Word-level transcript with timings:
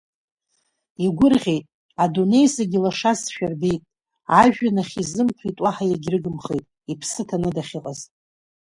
Игәырӷьеит, 1.05 1.65
адунеи 2.03 2.47
зегьы 2.55 2.79
лашазшәа 2.85 3.47
рбеит, 3.51 3.83
ажәҩанахь 4.39 4.95
изымԥрит 5.01 5.57
уаҳа 5.63 5.85
егьрыгымхеит, 5.93 6.65
иԥсы 6.91 7.21
ҭаны 7.27 7.49
дахьыҟаз. 7.55 7.99